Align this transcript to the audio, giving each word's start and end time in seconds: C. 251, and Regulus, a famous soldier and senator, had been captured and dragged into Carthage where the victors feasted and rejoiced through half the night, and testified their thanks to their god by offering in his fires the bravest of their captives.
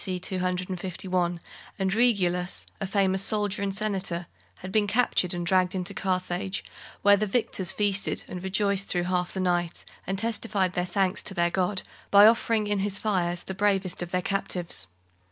C. 0.03 0.19
251, 0.19 1.39
and 1.77 1.93
Regulus, 1.93 2.65
a 2.79 2.87
famous 2.87 3.21
soldier 3.21 3.61
and 3.61 3.71
senator, 3.71 4.25
had 4.61 4.71
been 4.71 4.87
captured 4.87 5.31
and 5.31 5.45
dragged 5.45 5.75
into 5.75 5.93
Carthage 5.93 6.63
where 7.03 7.15
the 7.17 7.27
victors 7.27 7.71
feasted 7.71 8.23
and 8.27 8.43
rejoiced 8.43 8.87
through 8.87 9.03
half 9.03 9.33
the 9.33 9.39
night, 9.39 9.85
and 10.07 10.17
testified 10.17 10.73
their 10.73 10.87
thanks 10.87 11.21
to 11.21 11.35
their 11.35 11.51
god 11.51 11.83
by 12.09 12.25
offering 12.25 12.65
in 12.65 12.79
his 12.79 12.97
fires 12.97 13.43
the 13.43 13.53
bravest 13.53 14.01
of 14.01 14.09
their 14.09 14.23
captives. 14.23 14.87